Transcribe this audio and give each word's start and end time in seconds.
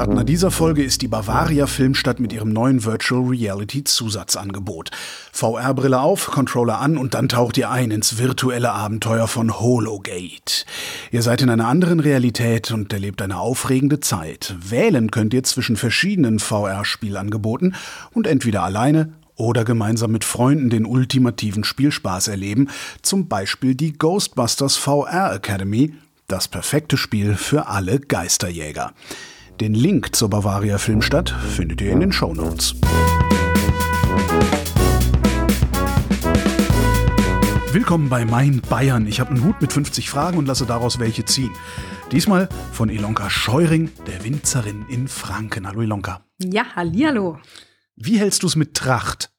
Partner 0.00 0.24
dieser 0.24 0.50
Folge 0.50 0.82
ist 0.82 1.02
die 1.02 1.08
Bavaria 1.08 1.66
Filmstadt 1.66 2.20
mit 2.20 2.32
ihrem 2.32 2.54
neuen 2.54 2.86
Virtual 2.86 3.22
Reality 3.22 3.84
Zusatzangebot. 3.84 4.90
VR-Brille 5.30 6.00
auf, 6.00 6.28
Controller 6.28 6.78
an 6.78 6.96
und 6.96 7.12
dann 7.12 7.28
taucht 7.28 7.58
ihr 7.58 7.70
ein 7.70 7.90
ins 7.90 8.16
virtuelle 8.16 8.72
Abenteuer 8.72 9.28
von 9.28 9.60
Hologate. 9.60 10.64
Ihr 11.10 11.20
seid 11.20 11.42
in 11.42 11.50
einer 11.50 11.68
anderen 11.68 12.00
Realität 12.00 12.70
und 12.70 12.90
erlebt 12.94 13.20
eine 13.20 13.38
aufregende 13.38 14.00
Zeit. 14.00 14.54
Wählen 14.66 15.10
könnt 15.10 15.34
ihr 15.34 15.42
zwischen 15.42 15.76
verschiedenen 15.76 16.38
VR-Spielangeboten 16.38 17.74
und 18.14 18.26
entweder 18.26 18.62
alleine 18.62 19.12
oder 19.36 19.66
gemeinsam 19.66 20.12
mit 20.12 20.24
Freunden 20.24 20.70
den 20.70 20.86
ultimativen 20.86 21.62
Spielspaß 21.62 22.28
erleben, 22.28 22.70
zum 23.02 23.28
Beispiel 23.28 23.74
die 23.74 23.92
Ghostbusters 23.98 24.78
VR 24.78 25.34
Academy, 25.34 25.92
das 26.26 26.48
perfekte 26.48 26.96
Spiel 26.96 27.34
für 27.34 27.66
alle 27.66 28.00
Geisterjäger. 28.00 28.94
Den 29.60 29.74
Link 29.74 30.16
zur 30.16 30.30
Bavaria 30.30 30.78
Filmstadt 30.78 31.28
findet 31.28 31.82
ihr 31.82 31.92
in 31.92 32.00
den 32.00 32.12
Show 32.12 32.32
Notes. 32.32 32.76
Willkommen 37.70 38.08
bei 38.08 38.24
Mein 38.24 38.62
Bayern. 38.62 39.06
Ich 39.06 39.20
habe 39.20 39.32
einen 39.32 39.44
Hut 39.44 39.60
mit 39.60 39.70
50 39.70 40.08
Fragen 40.08 40.38
und 40.38 40.46
lasse 40.46 40.64
daraus 40.64 40.98
welche 40.98 41.26
ziehen. 41.26 41.50
Diesmal 42.10 42.48
von 42.72 42.88
Ilonka 42.88 43.28
Scheuring, 43.28 43.90
der 44.06 44.24
Winzerin 44.24 44.86
in 44.88 45.08
Franken. 45.08 45.66
Hallo 45.66 45.82
Ilonka. 45.82 46.24
Ja, 46.38 46.64
hallihallo. 46.74 47.38
Wie 47.96 48.18
hältst 48.18 48.42
du 48.42 48.46
es 48.46 48.56
mit 48.56 48.72
Tracht? 48.72 49.30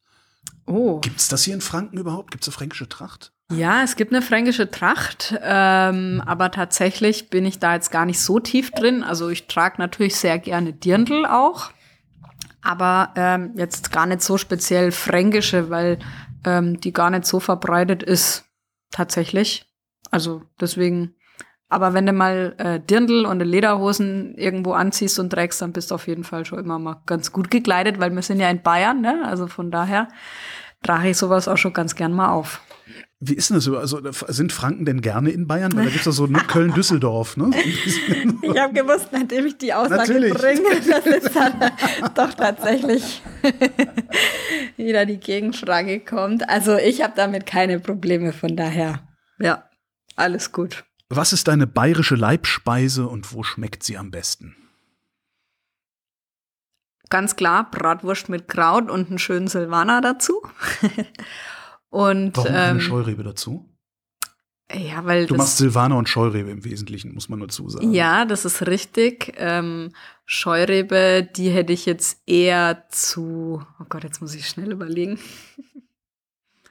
Oh. 0.68 1.00
Gibt's 1.00 1.30
das 1.30 1.46
hier 1.46 1.56
in 1.56 1.62
Franken 1.62 1.98
überhaupt? 1.98 2.30
Gibt's 2.30 2.48
eine 2.48 2.54
fränkische 2.54 2.88
Tracht? 2.88 3.34
Ja, 3.56 3.84
es 3.84 3.96
gibt 3.96 4.14
eine 4.14 4.22
fränkische 4.22 4.72
Tracht, 4.72 5.38
ähm, 5.44 6.22
aber 6.26 6.52
tatsächlich 6.52 7.30
bin 7.30 7.46
ich 7.46 7.60
da 7.60 7.74
jetzt 7.74 7.92
gar 7.92 8.06
nicht 8.06 8.22
so 8.22 8.40
tief 8.40 8.72
drin. 8.72 9.04
Also 9.04 9.30
ich 9.30 9.48
trage 9.48 9.76
natürlich 9.78 10.16
sehr 10.16 10.40
gerne 10.40 10.74
Dirndl 10.74 11.26
auch, 11.26 11.72
aber 12.62 13.12
ähm, 13.16 13.54
jetzt 13.58 13.92
gar 13.92 14.06
nicht 14.06 14.22
so 14.22 14.38
speziell 14.38 14.92
fränkische, 14.92 15.70
weil 15.70 16.00
ähm, 16.46 16.80
die 16.80 16.94
gar 16.94 17.10
nicht 17.10 17.26
so 17.26 17.40
verbreitet 17.40 18.04
ist 18.04 18.46
tatsächlich. 18.92 19.66
Also 20.12 20.44
deswegen. 20.60 21.16
Aber 21.68 21.94
wenn 21.94 22.06
du 22.06 22.12
mal 22.12 22.54
äh, 22.58 22.82
Dirndl 22.82 23.26
und 23.26 23.40
Lederhosen 23.40 24.36
irgendwo 24.36 24.74
anziehst 24.74 25.20
und 25.20 25.30
trägst, 25.30 25.62
dann 25.62 25.72
bist 25.72 25.90
du 25.90 25.96
auf 25.96 26.06
jeden 26.08 26.26
Fall 26.26 26.46
schon 26.46 26.60
immer 26.60 26.80
mal 26.80 27.02
ganz 27.06 27.32
gut 27.32 27.50
gekleidet, 27.50 27.98
weil 27.98 28.14
wir 28.14 28.22
sind 28.22 28.42
ja 28.42 28.50
in 28.50 28.62
Bayern, 28.62 29.00
ne? 29.00 29.24
Also 29.26 29.48
von 29.48 29.72
daher 29.72 30.10
trage 30.84 31.12
ich 31.12 31.18
sowas 31.18 31.48
auch 31.48 31.56
schon 31.56 31.72
ganz 31.72 31.96
gern 31.96 32.12
mal 32.12 32.30
auf. 32.30 32.60
Wie 33.24 33.36
ist 33.36 33.52
denn 33.52 33.58
das 33.58 33.66
so? 33.66 33.78
Also 33.78 34.02
sind 34.30 34.52
Franken 34.52 34.84
denn 34.84 35.00
gerne 35.00 35.30
in 35.30 35.46
Bayern? 35.46 35.76
Weil 35.76 35.86
da 35.86 35.92
gibt's 35.92 36.08
ja 36.08 36.12
so 36.12 36.28
Köln-Düsseldorf, 36.28 37.38
ne? 37.38 37.52
Ich 38.42 38.60
habe 38.60 38.74
gewusst, 38.74 39.10
nachdem 39.12 39.46
ich 39.46 39.60
die 39.60 39.76
Aussage 39.76 40.14
Natürlich. 40.14 40.34
bringe, 40.34 40.82
dass 40.90 41.06
es 41.06 41.32
dann 41.32 41.54
doch 42.16 42.34
tatsächlich 42.34 43.22
wieder 44.78 45.06
die 45.06 45.20
Gegenfrage 45.20 46.00
kommt. 46.00 46.50
Also 46.50 46.78
ich 46.78 47.04
habe 47.04 47.14
damit 47.16 47.46
keine 47.46 47.80
Probleme, 47.80 48.34
von 48.34 48.56
daher, 48.56 49.08
ja, 49.40 49.70
alles 50.16 50.52
gut. 50.52 50.84
Was 51.10 51.32
ist 51.32 51.48
deine 51.48 51.68
bayerische 51.68 52.16
Leibspeise 52.16 53.08
und 53.08 53.34
wo 53.34 53.44
schmeckt 53.44 53.84
sie 53.84 54.00
am 54.00 54.10
besten? 54.10 54.56
Ganz 57.12 57.36
klar, 57.36 57.70
Bratwurst 57.70 58.30
mit 58.30 58.48
Kraut 58.48 58.90
und 58.90 59.10
einen 59.10 59.20
schönen 59.20 59.48
Silvaner 59.48 60.02
dazu. 60.02 60.42
und 61.92 62.36
Warum 62.38 62.52
ähm, 62.56 62.80
Scheurebe 62.82 63.22
dazu? 63.22 63.70
ja, 64.74 65.06
weil 65.06 65.28
Du 65.28 65.36
machst 65.36 65.58
Silvaner 65.58 65.98
und 65.98 66.08
Scheurebe 66.08 66.50
im 66.50 66.64
Wesentlichen, 66.64 67.14
muss 67.14 67.30
man 67.30 67.40
nur 67.40 67.50
zusagen. 67.50 67.94
Ja, 67.94 68.26
das 68.26 68.46
ist 68.46 68.66
richtig. 68.66 69.34
Ähm, 69.38 69.92
Scheurebe, 70.26 71.30
die 71.36 71.50
hätte 71.50 71.74
ich 71.74 71.86
jetzt 71.86 72.22
eher 72.26 72.86
zu. 72.90 73.62
Oh 73.80 73.86
Gott, 73.90 74.04
jetzt 74.04 74.22
muss 74.22 74.34
ich 74.34 74.48
schnell 74.48 74.72
überlegen. 74.72 75.20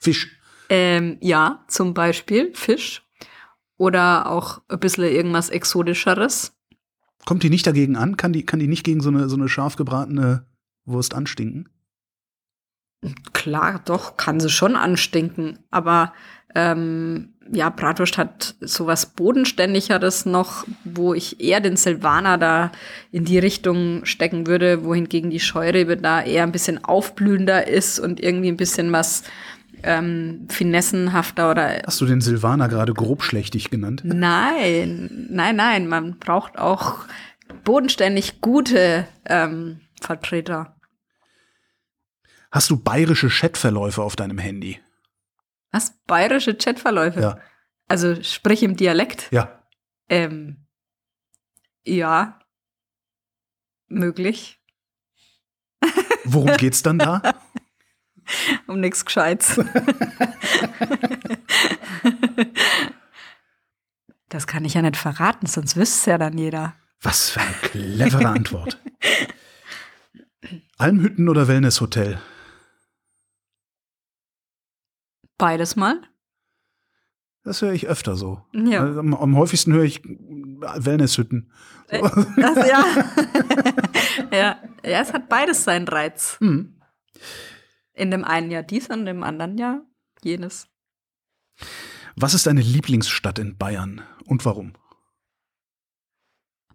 Fisch. 0.01 0.37
Ähm, 0.71 1.19
ja, 1.21 1.65
zum 1.69 1.93
Beispiel 1.95 2.53
Fisch. 2.55 3.03
Oder 3.77 4.31
auch 4.31 4.63
ein 4.69 4.81
bisschen 4.81 5.05
irgendwas 5.05 5.51
Exotischeres. 5.51 6.53
Kommt 7.27 7.43
die 7.43 7.51
nicht 7.51 7.67
dagegen 7.67 7.97
an? 7.97 8.17
Kann 8.17 8.33
die, 8.33 8.47
kann 8.47 8.61
die 8.61 8.69
nicht 8.69 8.85
gegen 8.85 9.01
so 9.03 9.11
eine, 9.11 9.29
so 9.29 9.37
eine 9.37 9.49
scharf 9.49 9.77
gebratene 9.77 10.47
Wurst 10.87 11.15
anstinken? 11.15 11.69
Klar, 13.33 13.81
doch, 13.85 14.17
kann 14.17 14.41
sie 14.41 14.51
schon 14.51 14.77
anstinken. 14.77 15.59
Aber 15.71 16.13
ähm, 16.55 17.31
ja, 17.53 17.71
Bratwurst 17.71 18.19
hat 18.19 18.55
sowas 18.61 19.07
Bodenständigeres 19.07 20.27
noch, 20.27 20.67
wo 20.85 21.15
ich 21.15 21.41
eher 21.41 21.61
den 21.61 21.77
Silvaner 21.77 22.39
da 22.39 22.73
in 23.11 23.25
die 23.25 23.39
Richtung 23.39 24.05
stecken 24.05 24.47
würde, 24.47 24.85
wohingegen 24.85 25.31
die 25.31 25.41
Scheurebe 25.41 25.97
da 25.97 26.23
eher 26.23 26.43
ein 26.43 26.53
bisschen 26.53 26.85
aufblühender 26.85 27.67
ist 27.67 27.99
und 27.99 28.21
irgendwie 28.21 28.49
ein 28.49 28.57
bisschen 28.57 28.93
was 28.93 29.25
ähm, 29.83 30.47
finessenhafter 30.49 31.51
oder 31.51 31.83
Hast 31.87 32.01
du 32.01 32.07
den 32.07 32.21
Silvaner 32.21 32.69
gerade 32.69 32.93
grobschlächtig 32.93 33.71
genannt? 33.71 34.03
Nein, 34.05 35.29
nein, 35.31 35.57
nein. 35.57 35.89
Man 35.89 36.19
braucht 36.19 36.59
auch 36.59 36.99
bodenständig 37.65 38.41
gute 38.41 39.07
ähm, 39.27 39.81
Vertreter. 40.01 40.75
Hast 42.51 42.71
du 42.71 42.77
bayerische 42.77 43.29
Chatverläufe 43.29 44.03
auf 44.03 44.17
deinem 44.17 44.39
Handy? 44.39 44.81
Was? 45.71 45.95
Bayerische 46.07 46.57
Chatverläufe? 46.57 47.21
Ja. 47.21 47.39
Also 47.87 48.21
sprich 48.23 48.63
im 48.63 48.77
Dialekt? 48.77 49.29
Ja. 49.31 49.63
Ähm, 50.09 50.67
ja. 51.85 52.41
Möglich. 53.89 54.61
Worum 56.25 56.57
geht's 56.59 56.83
dann 56.83 56.99
da? 56.99 57.23
Um 58.67 58.81
nichts 58.81 59.05
Gescheites. 59.05 59.57
das 64.29 64.47
kann 64.47 64.65
ich 64.65 64.75
ja 64.75 64.83
nicht 64.83 64.97
verraten, 64.97 65.47
sonst 65.47 65.77
wüsste 65.77 65.99
es 65.99 66.07
ja 66.07 66.19
dann 66.19 66.39
jeder. 66.39 66.75
Was 67.03 67.31
für 67.31 67.41
eine 67.41 67.55
clevere 67.63 68.29
Antwort. 68.29 68.79
Almhütten 70.79 71.29
oder 71.29 71.49
Wellnesshotel? 71.49 72.21
Beides 75.41 75.75
mal. 75.75 76.01
Das 77.43 77.63
höre 77.63 77.73
ich 77.73 77.89
öfter 77.89 78.15
so. 78.17 78.43
Ja. 78.53 78.83
Also 78.83 79.01
Am, 79.01 79.15
am 79.15 79.37
häufigsten 79.37 79.73
höre 79.73 79.85
ich 79.85 80.03
Wellnesshütten. 80.05 81.51
Äh, 81.89 82.03
Das, 82.37 82.69
ja. 82.69 82.85
ja. 84.31 84.59
Ja, 84.85 85.01
es 85.01 85.13
hat 85.13 85.29
beides 85.29 85.65
seinen 85.65 85.89
Reiz. 85.89 86.37
Hm. 86.41 86.81
In 87.95 88.11
dem 88.11 88.25
einen 88.25 88.51
Jahr 88.51 88.63
dies, 88.63 88.89
in 88.89 89.05
dem 89.07 89.23
anderen 89.23 89.59
Jahr 89.59 89.81
jenes. 90.23 90.69
Was 92.17 92.35
ist 92.35 92.47
deine 92.47 92.61
Lieblingsstadt 92.61 93.39
in 93.39 93.57
Bayern 93.57 94.03
und 94.27 94.45
warum? 94.45 94.75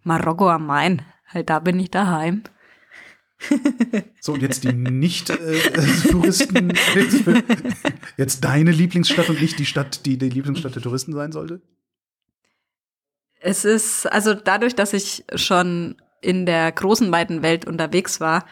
Marokko 0.04 0.50
am 0.50 0.66
Main. 0.66 1.04
Halt, 1.28 1.50
da 1.50 1.60
bin 1.60 1.80
ich 1.80 1.92
daheim. 1.92 2.44
So, 4.22 4.34
und 4.34 4.42
jetzt 4.42 4.64
die 4.64 4.74
Nicht-Touristen. 4.74 6.74
jetzt 8.18 8.44
deine 8.44 8.72
Lieblingsstadt 8.72 9.30
und 9.30 9.42
nicht 9.42 9.60
die 9.60 9.66
Stadt, 9.66 10.06
die 10.06 10.18
die 10.18 10.30
Lieblingsstadt 10.30 10.76
der 10.76 10.82
Touristen 10.82 11.14
sein 11.14 11.32
sollte? 11.32 11.62
Es 13.40 13.66
ist, 13.66 14.12
also 14.12 14.34
dadurch, 14.34 14.76
dass 14.76 14.94
ich 14.94 15.24
schon 15.36 15.96
in 16.22 16.46
der 16.46 16.72
großen, 16.72 17.12
weiten 17.12 17.44
Welt 17.44 17.66
unterwegs 17.66 18.20
war, 18.20 18.46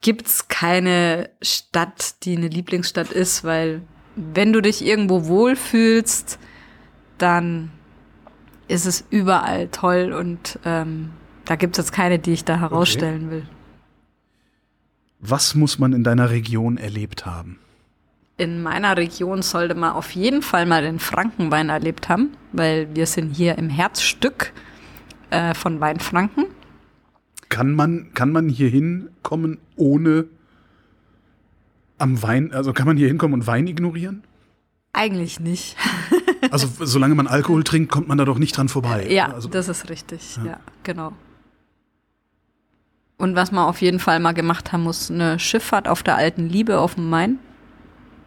gibt's 0.00 0.48
keine 0.48 1.30
Stadt, 1.42 2.24
die 2.24 2.36
eine 2.36 2.48
Lieblingsstadt 2.48 3.12
ist, 3.12 3.44
weil 3.44 3.82
wenn 4.14 4.52
du 4.52 4.62
dich 4.62 4.84
irgendwo 4.84 5.26
wohlfühlst, 5.26 6.38
dann 7.18 7.70
ist 8.68 8.86
es 8.86 9.04
überall 9.10 9.68
toll 9.68 10.12
und 10.12 10.58
ähm, 10.64 11.10
da 11.44 11.56
gibt's 11.56 11.78
jetzt 11.78 11.92
keine, 11.92 12.18
die 12.18 12.32
ich 12.32 12.44
da 12.44 12.58
herausstellen 12.58 13.30
will. 13.30 13.46
Was 15.20 15.54
muss 15.54 15.78
man 15.78 15.92
in 15.92 16.04
deiner 16.04 16.30
Region 16.30 16.76
erlebt 16.76 17.26
haben? 17.26 17.58
In 18.36 18.62
meiner 18.62 18.96
Region 18.96 19.40
sollte 19.40 19.74
man 19.74 19.92
auf 19.92 20.10
jeden 20.10 20.42
Fall 20.42 20.66
mal 20.66 20.82
den 20.82 20.98
Frankenwein 20.98 21.70
erlebt 21.70 22.08
haben, 22.08 22.36
weil 22.52 22.94
wir 22.94 23.06
sind 23.06 23.34
hier 23.34 23.56
im 23.56 23.70
Herzstück 23.70 24.52
äh, 25.30 25.54
von 25.54 25.80
Weinfranken. 25.80 26.46
Kann 27.48 27.72
man, 27.72 28.12
kann 28.12 28.32
man 28.32 28.48
hier 28.48 28.68
hinkommen 28.68 29.58
ohne 29.76 30.26
am 31.96 32.22
Wein, 32.22 32.52
also 32.52 32.74
kann 32.74 32.86
man 32.86 32.98
hier 32.98 33.08
hinkommen 33.08 33.40
und 33.40 33.46
Wein 33.46 33.66
ignorieren? 33.66 34.22
Eigentlich 34.92 35.40
nicht. 35.40 35.76
Also 36.50 36.68
solange 36.84 37.14
man 37.14 37.26
Alkohol 37.26 37.64
trinkt, 37.64 37.90
kommt 37.90 38.06
man 38.06 38.18
da 38.18 38.24
doch 38.24 38.38
nicht 38.38 38.56
dran 38.56 38.68
vorbei. 38.68 39.08
Ja, 39.10 39.32
also, 39.32 39.48
das 39.48 39.68
ist 39.68 39.88
richtig. 39.88 40.38
Ja. 40.44 40.60
genau. 40.84 41.12
Und 43.18 43.34
was 43.34 43.50
man 43.50 43.64
auf 43.64 43.80
jeden 43.80 43.98
Fall 43.98 44.20
mal 44.20 44.32
gemacht 44.32 44.72
haben 44.72 44.82
muss, 44.82 45.10
eine 45.10 45.38
Schifffahrt 45.38 45.88
auf 45.88 46.02
der 46.02 46.16
alten 46.16 46.48
Liebe 46.48 46.78
auf 46.78 46.96
dem 46.96 47.08
Main. 47.08 47.38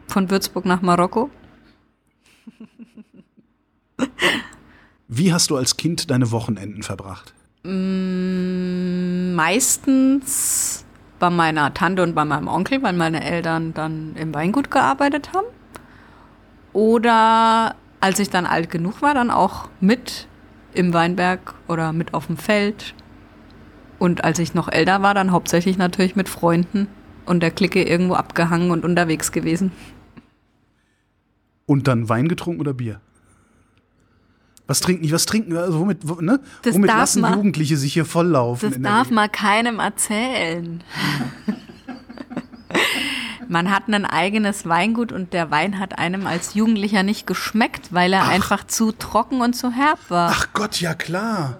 Von 0.07 0.31
Würzburg 0.31 0.65
nach 0.65 0.81
Marokko. 0.81 1.29
Wie 5.07 5.33
hast 5.33 5.49
du 5.51 5.57
als 5.57 5.77
Kind 5.77 6.09
deine 6.09 6.31
Wochenenden 6.31 6.83
verbracht? 6.83 7.33
Mm, 7.63 9.33
meistens 9.35 10.85
bei 11.19 11.29
meiner 11.29 11.73
Tante 11.73 12.01
und 12.01 12.15
bei 12.15 12.25
meinem 12.25 12.47
Onkel, 12.47 12.81
weil 12.81 12.93
meine 12.93 13.23
Eltern 13.23 13.73
dann 13.73 14.15
im 14.15 14.33
Weingut 14.33 14.71
gearbeitet 14.71 15.33
haben. 15.33 15.47
Oder 16.73 17.75
als 17.99 18.19
ich 18.19 18.29
dann 18.29 18.45
alt 18.45 18.69
genug 18.69 19.01
war, 19.01 19.13
dann 19.13 19.29
auch 19.29 19.69
mit 19.81 20.27
im 20.73 20.93
Weinberg 20.93 21.55
oder 21.67 21.91
mit 21.91 22.13
auf 22.13 22.27
dem 22.27 22.37
Feld. 22.37 22.93
Und 23.99 24.23
als 24.23 24.39
ich 24.39 24.53
noch 24.53 24.69
älter 24.69 25.01
war, 25.01 25.13
dann 25.13 25.31
hauptsächlich 25.31 25.77
natürlich 25.77 26.15
mit 26.15 26.29
Freunden 26.29 26.87
und 27.25 27.41
der 27.41 27.51
Clique 27.51 27.83
irgendwo 27.83 28.15
abgehangen 28.15 28.71
und 28.71 28.85
unterwegs 28.85 29.31
gewesen. 29.31 29.71
Und 31.65 31.87
dann 31.87 32.09
Wein 32.09 32.27
getrunken 32.27 32.61
oder 32.61 32.73
Bier? 32.73 33.01
Was 34.65 34.79
trinken 34.79 35.03
die? 35.03 35.11
Was 35.11 35.25
trinken? 35.25 35.55
Also 35.57 35.79
womit, 35.79 36.03
ne? 36.21 36.39
Das 36.61 36.75
womit 36.75 36.87
lassen 36.89 37.21
man- 37.21 37.33
Jugendliche 37.35 37.75
sich 37.77 37.93
hier 37.93 38.05
volllaufen? 38.05 38.71
Das 38.71 38.81
darf 38.81 39.09
man 39.11 39.31
keinem 39.31 39.79
erzählen. 39.79 40.83
Man 43.47 43.71
hat 43.71 43.87
ein 43.87 44.05
eigenes 44.05 44.67
Weingut 44.67 45.11
und 45.11 45.33
der 45.33 45.49
Wein 45.49 45.79
hat 45.79 45.97
einem 45.97 46.27
als 46.27 46.53
Jugendlicher 46.53 47.01
nicht 47.01 47.25
geschmeckt, 47.25 47.91
weil 47.91 48.13
er 48.13 48.27
einfach 48.27 48.67
zu 48.67 48.91
trocken 48.91 49.41
und 49.41 49.53
zu 49.55 49.71
herb 49.71 49.97
war. 50.09 50.29
Ach 50.31 50.49
Gott, 50.53 50.79
ja 50.81 50.93
klar. 50.93 51.57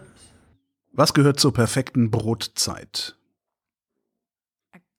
Was 0.99 1.13
gehört 1.13 1.39
zur 1.39 1.53
perfekten 1.53 2.11
Brotzeit? 2.11 3.15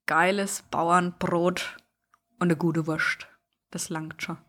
Geiles 0.07 0.63
Bauernbrot 0.71 1.77
und 2.39 2.47
eine 2.47 2.55
gute 2.55 2.87
Wurst. 2.87 3.27
Das 3.69 3.89
langt 3.89 4.19
schon. 4.23 4.39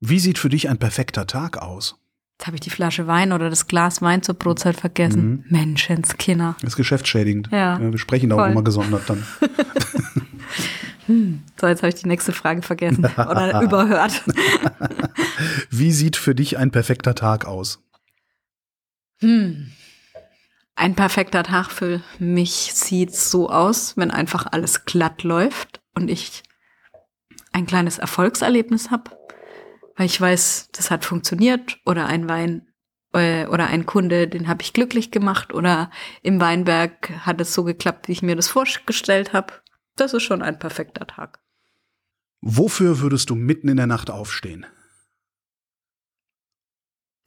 Wie 0.00 0.18
sieht 0.18 0.38
für 0.38 0.48
dich 0.48 0.68
ein 0.68 0.78
perfekter 0.78 1.28
Tag 1.28 1.58
aus? 1.58 2.00
Jetzt 2.32 2.48
habe 2.48 2.56
ich 2.56 2.62
die 2.62 2.70
Flasche 2.70 3.06
Wein 3.06 3.32
oder 3.32 3.48
das 3.48 3.68
Glas 3.68 4.02
Wein 4.02 4.24
zur 4.24 4.34
Brotzeit 4.34 4.74
vergessen. 4.74 5.44
Menschenskinder. 5.48 6.56
Das 6.62 6.70
ist 6.70 6.76
geschäftsschädigend. 6.76 7.48
Ja, 7.52 7.78
wir 7.80 7.96
sprechen 7.96 8.30
da 8.30 8.36
auch 8.36 8.50
immer 8.50 8.64
gesondert 8.64 9.08
dann. 9.08 9.24
So, 11.58 11.66
jetzt 11.66 11.82
habe 11.82 11.88
ich 11.88 11.94
die 11.94 12.06
nächste 12.06 12.34
Frage 12.34 12.60
vergessen 12.60 13.02
oder 13.06 13.62
überhört. 13.62 14.22
Wie 15.70 15.90
sieht 15.90 16.16
für 16.16 16.34
dich 16.34 16.58
ein 16.58 16.70
perfekter 16.70 17.14
Tag 17.14 17.46
aus? 17.46 17.82
Hm. 19.20 19.72
Ein 20.78 20.94
perfekter 20.94 21.42
Tag 21.42 21.72
für 21.72 22.02
mich 22.20 22.72
sieht 22.72 23.12
so 23.12 23.50
aus, 23.50 23.96
wenn 23.96 24.12
einfach 24.12 24.46
alles 24.48 24.84
glatt 24.84 25.24
läuft 25.24 25.80
und 25.96 26.08
ich 26.08 26.44
ein 27.50 27.66
kleines 27.66 27.98
Erfolgserlebnis 27.98 28.92
habe, 28.92 29.10
weil 29.96 30.06
ich 30.06 30.20
weiß, 30.20 30.68
das 30.70 30.92
hat 30.92 31.04
funktioniert 31.04 31.80
oder 31.84 32.06
ein 32.06 32.28
Wein 32.28 32.68
äh, 33.12 33.46
oder 33.46 33.66
ein 33.66 33.86
Kunde, 33.86 34.28
den 34.28 34.46
habe 34.46 34.62
ich 34.62 34.72
glücklich 34.72 35.10
gemacht 35.10 35.52
oder 35.52 35.90
im 36.22 36.40
Weinberg 36.40 37.10
hat 37.26 37.40
es 37.40 37.52
so 37.52 37.64
geklappt, 37.64 38.06
wie 38.06 38.12
ich 38.12 38.22
mir 38.22 38.36
das 38.36 38.46
vorgestellt 38.46 39.32
habe. 39.32 39.54
Das 39.96 40.14
ist 40.14 40.22
schon 40.22 40.42
ein 40.42 40.60
perfekter 40.60 41.08
Tag. 41.08 41.40
Wofür 42.40 43.00
würdest 43.00 43.30
du 43.30 43.34
mitten 43.34 43.66
in 43.66 43.78
der 43.78 43.88
Nacht 43.88 44.10
aufstehen? 44.10 44.64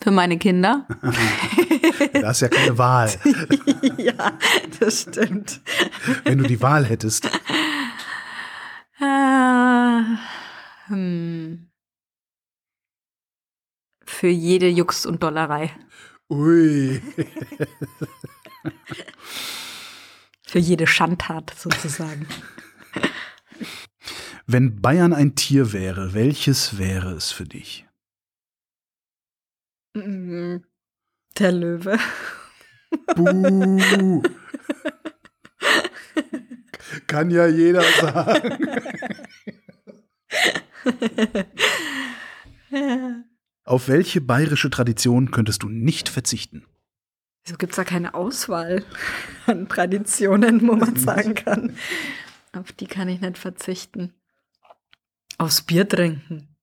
Für 0.01 0.12
meine 0.12 0.38
Kinder. 0.38 0.88
Da 2.13 2.30
hast 2.30 2.42
ja 2.42 2.48
keine 2.48 2.77
Wahl. 2.77 3.12
ja, 3.98 4.33
das 4.80 5.01
stimmt. 5.03 5.62
Wenn 6.24 6.39
du 6.39 6.45
die 6.45 6.62
Wahl 6.62 6.86
hättest. 6.86 7.30
Ah, 9.00 10.03
hm. 10.88 11.69
Für 14.03 14.27
jede 14.27 14.68
Jux 14.68 15.06
und 15.06 15.21
Dollerei. 15.24 15.71
Ui. 16.30 17.01
Für 20.44 20.59
jede 20.59 20.86
Schandtat 20.88 21.53
sozusagen. 21.57 22.27
Wenn 24.48 24.81
Bayern 24.81 25.13
ein 25.13 25.36
Tier 25.36 25.71
wäre, 25.71 26.13
welches 26.13 26.77
wäre 26.77 27.12
es 27.13 27.31
für 27.31 27.45
dich? 27.45 27.86
Mm, 29.94 30.58
Der 31.38 31.52
Löwe. 31.52 31.98
Buh. 33.16 34.22
Kann 37.08 37.32
ja 37.32 37.48
jeder 37.48 37.84
sagen. 37.84 38.58
Auf 43.64 43.88
welche 43.88 44.22
bayerische 44.22 44.70
Tradition 44.70 45.32
könntest 45.32 45.64
du 45.64 45.70
nicht 45.70 46.10
verzichten? 46.10 46.66
Wieso 47.44 47.58
gibt 47.58 47.72
es 47.74 47.78
da 47.78 47.84
keine 47.84 48.14
Auswahl 48.14 48.84
an 49.48 49.68
Traditionen, 49.68 50.68
wo 50.68 50.76
man 50.76 50.96
sagen 50.98 51.36
kann, 51.36 51.76
auf 52.54 52.72
die 52.72 52.88
kann 52.88 53.10
ich 53.10 53.22
nicht 53.22 53.38
verzichten. 53.38 54.14
Aufs 55.38 55.62
Bier 55.62 55.88
trinken. 55.88 56.56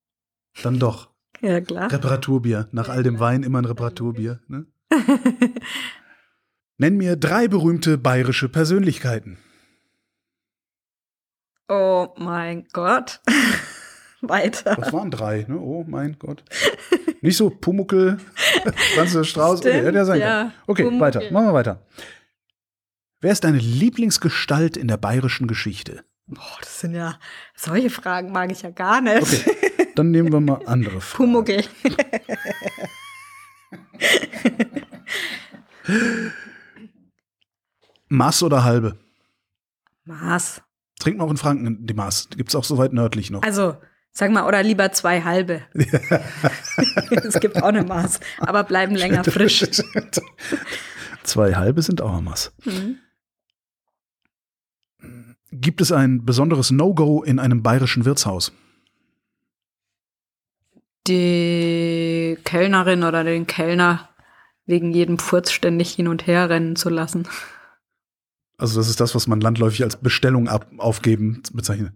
Dann 0.62 0.78
doch. 0.78 1.07
Ja, 1.40 1.60
klar. 1.60 1.92
Reparaturbier. 1.92 2.68
Nach 2.72 2.88
all 2.88 3.02
dem 3.02 3.20
Wein 3.20 3.42
immer 3.42 3.60
ein 3.60 3.64
Reparaturbier. 3.64 4.40
Ne? 4.48 4.66
Nenn 6.78 6.96
mir 6.96 7.16
drei 7.16 7.48
berühmte 7.48 7.98
bayerische 7.98 8.48
Persönlichkeiten. 8.48 9.38
Oh 11.68 12.08
mein 12.16 12.66
Gott. 12.72 13.20
Weiter. 14.20 14.74
Das 14.74 14.92
waren 14.92 15.10
drei, 15.10 15.44
ne? 15.48 15.58
Oh 15.60 15.84
mein 15.86 16.18
Gott. 16.18 16.42
Nicht 17.20 17.36
so 17.36 17.50
Pumuckel, 17.50 18.18
Franz 18.94 19.26
Strauß. 19.26 19.60
Okay, 19.60 19.70
Stimmt, 19.70 19.86
hätte 19.86 19.98
ja 19.98 20.04
sein 20.04 20.20
ja. 20.20 20.52
Okay, 20.66 20.84
Pumuckl. 20.84 21.00
weiter. 21.00 21.30
Machen 21.30 21.46
wir 21.46 21.54
weiter. 21.54 21.86
Wer 23.20 23.32
ist 23.32 23.44
deine 23.44 23.58
Lieblingsgestalt 23.58 24.76
in 24.76 24.88
der 24.88 24.96
bayerischen 24.96 25.46
Geschichte? 25.46 26.04
Boah, 26.26 26.58
das 26.60 26.80
sind 26.80 26.94
ja, 26.94 27.18
solche 27.56 27.90
Fragen 27.90 28.32
mag 28.32 28.50
ich 28.52 28.62
ja 28.62 28.70
gar 28.70 29.00
nicht. 29.00 29.22
Okay, 29.22 29.77
dann 29.98 30.10
nehmen 30.10 30.32
wir 30.32 30.40
mal 30.40 30.60
andere 30.66 31.00
Fragen. 31.00 31.24
Pumuckl. 31.24 31.64
Maß 38.08 38.42
oder 38.42 38.64
halbe? 38.64 38.98
Maß. 40.04 40.62
Trinken 40.98 41.20
wir 41.20 41.24
auch 41.24 41.30
in 41.30 41.36
Franken 41.36 41.86
die 41.86 41.94
Maß. 41.94 42.30
Gibt 42.36 42.48
es 42.48 42.54
auch 42.54 42.64
so 42.64 42.78
weit 42.78 42.92
nördlich 42.92 43.30
noch. 43.30 43.42
Also, 43.42 43.76
sag 44.12 44.30
mal, 44.30 44.46
oder 44.46 44.62
lieber 44.62 44.90
zwei 44.92 45.22
halbe. 45.22 45.62
es 45.74 47.40
gibt 47.40 47.62
auch 47.62 47.68
eine 47.68 47.84
Maß, 47.84 48.20
aber 48.38 48.64
bleiben 48.64 48.94
länger 48.94 49.24
frisch. 49.24 49.64
Zwei 51.24 51.56
halbe 51.56 51.82
sind 51.82 52.00
auch 52.00 52.16
ein 52.16 52.24
Maß. 52.24 52.52
Mhm. 52.64 52.98
Gibt 55.52 55.82
es 55.82 55.92
ein 55.92 56.24
besonderes 56.24 56.70
No-Go 56.70 57.22
in 57.22 57.38
einem 57.38 57.62
bayerischen 57.62 58.06
Wirtshaus? 58.06 58.52
Die 61.08 62.38
Kellnerin 62.44 63.02
oder 63.02 63.24
den 63.24 63.46
Kellner 63.46 64.08
wegen 64.66 64.92
jedem 64.92 65.18
Furz 65.18 65.50
ständig 65.50 65.90
hin 65.92 66.08
und 66.08 66.26
her 66.26 66.50
rennen 66.50 66.76
zu 66.76 66.90
lassen. 66.90 67.26
Also 68.58 68.78
das 68.78 68.88
ist 68.88 69.00
das, 69.00 69.14
was 69.14 69.26
man 69.26 69.40
landläufig 69.40 69.82
als 69.82 69.96
Bestellung 69.96 70.48
ab 70.48 70.66
aufgeben 70.78 71.42
bezeichnet. 71.52 71.92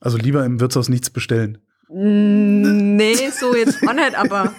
Also 0.00 0.16
lieber 0.18 0.44
im 0.44 0.60
Wirtshaus 0.60 0.88
nichts 0.88 1.10
bestellen. 1.10 1.58
Nee, 1.88 3.14
so 3.30 3.54
jetzt 3.54 3.86
auch 3.86 3.92
nicht, 3.92 4.14
aber 4.14 4.52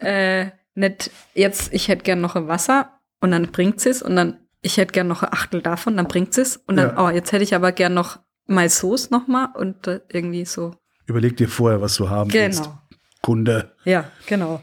äh, 0.00 0.46
nicht 0.74 1.10
jetzt, 1.34 1.72
ich 1.72 1.88
hätte 1.88 2.04
gern 2.04 2.20
noch 2.20 2.36
ein 2.36 2.48
Wasser 2.48 2.90
und 3.20 3.32
dann 3.32 3.50
bringt 3.50 3.80
sie 3.80 3.90
es 3.90 4.02
und 4.02 4.16
dann, 4.16 4.38
ich 4.62 4.76
hätte 4.76 4.92
gern 4.92 5.08
noch 5.08 5.22
ein 5.22 5.32
Achtel 5.32 5.62
davon, 5.62 5.96
dann 5.96 6.06
bringt 6.08 6.32
sie 6.34 6.42
es 6.42 6.56
und 6.56 6.76
dann, 6.76 6.96
Ja. 6.96 7.06
oh, 7.06 7.10
jetzt 7.10 7.32
hätte 7.32 7.44
ich 7.44 7.54
aber 7.54 7.72
gern 7.72 7.94
noch 7.94 8.18
mal 8.46 8.68
Sauce 8.68 9.10
nochmal 9.10 9.48
und 9.54 9.86
äh, 9.88 10.00
irgendwie 10.12 10.44
so. 10.44 10.74
Überleg 11.06 11.36
dir 11.36 11.48
vorher, 11.48 11.80
was 11.80 11.96
du 11.96 12.08
haben 12.08 12.32
willst. 12.32 12.62
Genau. 12.62 12.78
Kunde, 13.22 13.76
Ja, 13.84 14.10
genau. 14.26 14.62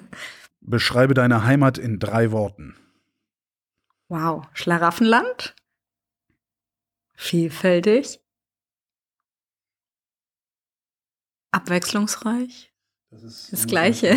beschreibe 0.60 1.14
deine 1.14 1.44
Heimat 1.44 1.78
in 1.78 1.98
drei 1.98 2.32
Worten. 2.32 2.76
Wow. 4.08 4.46
Schlaraffenland. 4.54 5.54
Vielfältig. 7.14 8.20
Abwechslungsreich. 11.52 12.72
Das 13.10 13.66
Gleiche. 13.66 14.16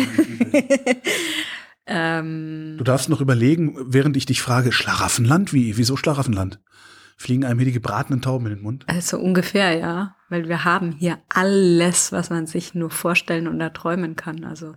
ähm, 1.86 2.76
Du 2.78 2.84
darfst 2.84 3.08
noch 3.08 3.20
überlegen, 3.20 3.76
während 3.92 4.16
ich 4.16 4.24
dich 4.24 4.40
frage, 4.40 4.72
Schlaraffenland? 4.72 5.52
Wie? 5.52 5.76
Wieso 5.76 5.96
Schlaraffenland? 5.96 6.60
Fliegen 7.16 7.44
einem 7.44 7.58
hier 7.58 7.66
die 7.66 7.72
gebratenen 7.72 8.20
Tauben 8.22 8.46
in 8.46 8.54
den 8.56 8.62
Mund? 8.62 8.84
also 8.88 9.18
ungefähr, 9.18 9.72
ja. 9.76 10.16
Weil 10.28 10.48
wir 10.48 10.64
haben 10.64 10.92
hier 10.92 11.18
alles, 11.28 12.10
was 12.12 12.30
man 12.30 12.46
sich 12.46 12.74
nur 12.74 12.90
vorstellen 12.90 13.46
und 13.46 13.60
erträumen 13.60 14.16
kann. 14.16 14.44
Also 14.44 14.74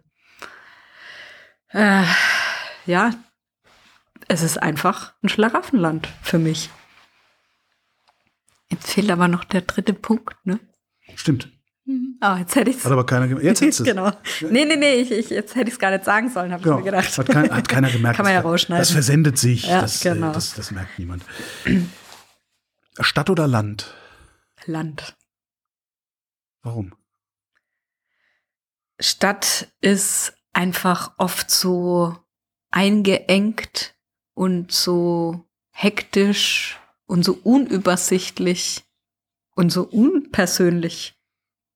äh, 1.70 2.04
ja, 2.86 3.12
es 4.28 4.42
ist 4.44 4.62
einfach 4.62 5.14
ein 5.24 5.30
Schlaraffenland 5.30 6.08
für 6.22 6.38
mich. 6.40 6.70
Jetzt 8.70 8.92
fehlt 8.92 9.10
aber 9.10 9.28
noch 9.28 9.44
der 9.46 9.62
dritte 9.62 9.94
Punkt, 9.94 10.36
ne? 10.46 10.60
Stimmt. 11.16 11.50
Oh, 12.22 12.36
jetzt 12.38 12.56
hätte 12.56 12.70
ich 12.70 12.84
Hat 12.84 12.92
aber 12.92 13.06
keiner 13.06 13.28
gemerkt. 13.30 13.46
Jetzt 13.46 13.62
es. 13.62 13.84
Genau. 13.86 14.12
Nee, 14.42 14.66
nee, 14.66 14.76
nee, 14.76 14.96
ich, 14.96 15.12
ich, 15.12 15.30
jetzt 15.30 15.56
hätte 15.56 15.70
ich 15.70 15.76
es 15.76 15.80
gar 15.80 15.92
nicht 15.92 16.04
sagen 16.04 16.30
sollen, 16.30 16.52
habe 16.52 16.62
Genau. 16.62 16.80
ich 16.80 16.84
mir 16.84 16.92
gedacht. 16.92 17.18
Hat, 17.18 17.28
kein, 17.28 17.50
hat 17.50 17.70
keiner 17.70 17.90
gemerkt. 17.92 18.18
Kann 18.18 18.26
man 18.26 18.34
ja 18.34 18.42
rausschneiden. 18.42 18.82
Das 18.82 18.92
versendet 18.92 19.38
sich. 19.38 19.64
Ja, 19.68 19.82
das, 19.82 20.02
genau. 20.02 20.32
äh, 20.32 20.34
das, 20.34 20.54
das 20.54 20.72
merkt 20.72 21.00
niemand. 21.00 21.24
Stadt 23.00 23.30
oder 23.30 23.48
Land? 23.48 23.94
Land. 24.66 25.16
Warum? 26.62 26.96
Stadt 29.00 29.72
ist 29.82 30.34
einfach 30.54 31.14
oft 31.18 31.52
so 31.52 32.18
eingeengt 32.72 33.96
und 34.34 34.72
so 34.72 35.48
hektisch 35.72 36.80
und 37.06 37.24
so 37.24 37.34
unübersichtlich 37.44 38.84
und 39.56 39.72
so 39.72 39.84
unpersönlich. 39.84 41.16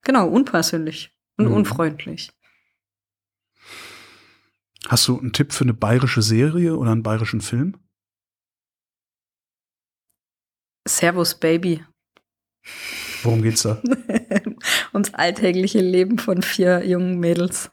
Genau, 0.01 0.27
unpersönlich 0.27 1.15
und 1.37 1.45
mhm. 1.45 1.53
unfreundlich. 1.53 2.31
Hast 4.87 5.07
du 5.07 5.19
einen 5.19 5.31
Tipp 5.31 5.53
für 5.53 5.63
eine 5.63 5.75
bayerische 5.75 6.23
Serie 6.23 6.75
oder 6.75 6.91
einen 6.91 7.03
bayerischen 7.03 7.41
Film? 7.41 7.77
Servus 10.87 11.35
Baby. 11.35 11.83
Worum 13.23 13.41
geht's 13.41 13.63
da? 13.63 13.81
Ums 14.93 15.13
alltägliche 15.13 15.79
Leben 15.79 16.17
von 16.17 16.41
vier 16.41 16.85
jungen 16.85 17.19
Mädels. 17.19 17.71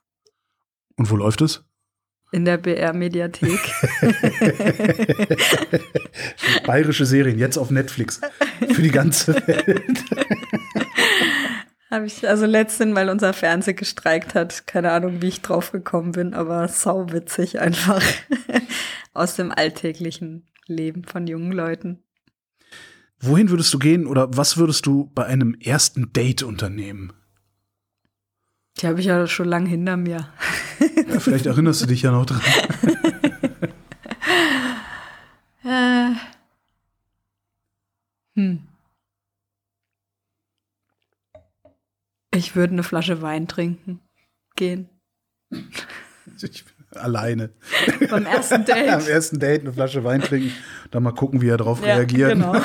Und 0.96 1.10
wo 1.10 1.16
läuft 1.16 1.40
es? 1.40 1.64
In 2.30 2.44
der 2.44 2.58
BR-Mediathek. 2.58 3.58
Bayerische 6.66 7.06
Serien, 7.06 7.38
jetzt 7.38 7.56
auf 7.56 7.70
Netflix. 7.70 8.20
Für 8.70 8.82
die 8.82 8.90
ganze 8.90 9.34
Welt. 9.34 10.04
Habe 11.90 12.04
ich 12.04 12.28
also 12.28 12.44
letztens, 12.44 12.94
weil 12.94 13.08
unser 13.08 13.32
Fernseher 13.32 13.72
gestreikt 13.72 14.34
hat, 14.34 14.66
keine 14.66 14.92
Ahnung, 14.92 15.22
wie 15.22 15.28
ich 15.28 15.40
drauf 15.40 15.72
gekommen 15.72 16.12
bin, 16.12 16.34
aber 16.34 16.68
sauwitzig 16.68 17.60
einfach 17.60 18.02
aus 19.14 19.36
dem 19.36 19.50
alltäglichen 19.50 20.46
Leben 20.66 21.04
von 21.04 21.26
jungen 21.26 21.52
Leuten. 21.52 22.04
Wohin 23.20 23.50
würdest 23.50 23.75
du 23.75 23.78
gehen 23.78 24.06
oder 24.06 24.37
was 24.37 24.56
würdest 24.56 24.87
du 24.87 25.10
bei 25.14 25.26
einem 25.26 25.54
ersten 25.54 26.12
Date 26.12 26.42
unternehmen? 26.42 27.12
Die 28.78 28.87
habe 28.87 29.00
ich 29.00 29.06
ja 29.06 29.26
schon 29.26 29.48
lange 29.48 29.68
hinter 29.68 29.96
mir. 29.96 30.32
Ja, 31.08 31.18
vielleicht 31.18 31.46
erinnerst 31.46 31.82
du 31.82 31.87
dich 31.87 32.02
ja 32.02 32.12
noch 32.12 32.26
dran. 32.26 32.40
äh. 35.64 36.14
Hm. 38.34 38.68
Ich 42.32 42.54
würde 42.54 42.75
eine 42.75 42.84
Flasche 42.84 43.20
Wein 43.20 43.48
trinken 43.48 44.00
gehen. 44.54 44.88
Alleine. 46.99 47.50
Beim 48.11 48.26
ersten 48.26 48.64
Date. 48.67 48.88
Am 48.88 49.07
ersten 49.07 49.38
Date 49.38 49.62
eine 49.62 49.73
Flasche 49.73 50.05
Wein 50.05 50.21
trinken, 50.21 50.52
dann 50.90 51.02
mal 51.02 51.12
gucken, 51.12 51.40
wie 51.40 51.49
er 51.49 51.57
darauf 51.57 51.85
ja, 51.85 51.97
reagiert. 51.97 52.33
Genau. 52.33 52.55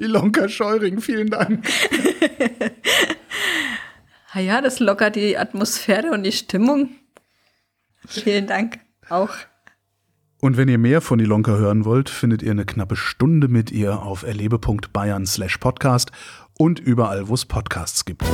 Ilonka 0.00 0.48
Scheuring, 0.48 1.00
vielen 1.00 1.28
Dank. 1.30 1.68
ja, 4.34 4.60
das 4.60 4.80
lockert 4.80 5.16
die 5.16 5.38
Atmosphäre 5.38 6.10
und 6.10 6.24
die 6.24 6.32
Stimmung. 6.32 6.90
Vielen 8.06 8.46
Dank 8.46 8.80
auch. 9.08 9.30
Und 10.40 10.56
wenn 10.56 10.68
ihr 10.68 10.78
mehr 10.78 11.02
von 11.02 11.20
Ilonka 11.20 11.52
hören 11.52 11.84
wollt, 11.84 12.08
findet 12.08 12.42
ihr 12.42 12.52
eine 12.52 12.64
knappe 12.64 12.96
Stunde 12.96 13.48
mit 13.48 13.70
ihr 13.70 14.02
auf 14.02 14.22
erlebe.bayern 14.22 15.26
slash 15.26 15.58
podcast 15.58 16.12
und 16.56 16.80
überall, 16.80 17.28
wo 17.28 17.34
es 17.34 17.44
Podcasts 17.44 18.06
gibt. 18.06 18.24